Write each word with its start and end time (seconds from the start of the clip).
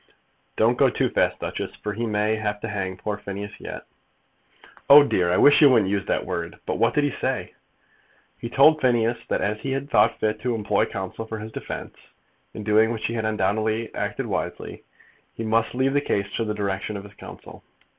"Don't 0.55 0.79
go 0.79 0.89
too 0.89 1.09
fast, 1.11 1.37
Duchess, 1.41 1.75
for 1.75 1.93
he 1.93 2.07
may 2.07 2.35
have 2.37 2.59
to 2.61 2.67
hang 2.67 2.97
poor 2.97 3.19
Phineas 3.19 3.51
yet." 3.59 3.85
"Oh 4.89 5.03
dear; 5.03 5.31
I 5.31 5.37
wish 5.37 5.61
you 5.61 5.69
wouldn't 5.69 5.91
use 5.91 6.05
that 6.05 6.25
word. 6.25 6.57
But 6.65 6.79
what 6.79 6.95
did 6.95 7.03
he 7.03 7.11
say?" 7.11 7.53
"He 8.39 8.49
told 8.49 8.81
Finn 8.81 8.95
that 9.29 9.41
as 9.41 9.59
he 9.59 9.73
had 9.73 9.91
thought 9.91 10.19
fit 10.19 10.41
to 10.41 10.55
employ 10.55 10.85
counsel 10.87 11.27
for 11.27 11.37
his 11.37 11.51
defence, 11.51 11.95
in 12.55 12.63
doing 12.63 12.89
which 12.91 13.05
he 13.05 13.13
had 13.13 13.25
undoubtedly 13.25 13.93
acted 13.93 14.25
wisely, 14.25 14.83
he 15.35 15.43
must 15.43 15.75
leave 15.75 15.93
the 15.93 16.01
case 16.01 16.33
to 16.35 16.45
the 16.45 16.55
discretion 16.55 16.97
of 16.97 17.03
his 17.03 17.13
counsel." 17.13 17.63